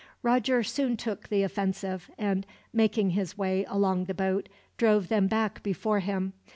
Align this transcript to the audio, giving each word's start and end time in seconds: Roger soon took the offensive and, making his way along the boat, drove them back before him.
Roger 0.23 0.63
soon 0.63 0.97
took 0.97 1.27
the 1.29 1.43
offensive 1.43 2.09
and, 2.17 2.47
making 2.73 3.11
his 3.11 3.37
way 3.37 3.63
along 3.67 4.05
the 4.05 4.15
boat, 4.15 4.49
drove 4.75 5.09
them 5.09 5.27
back 5.27 5.61
before 5.61 5.99
him. 5.99 6.33